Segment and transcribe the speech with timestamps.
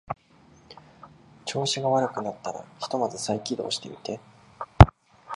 [1.45, 4.19] 調子が悪くなったらひとまず再起動してみて